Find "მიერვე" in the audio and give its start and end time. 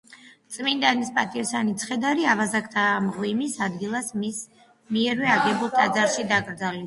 4.97-5.31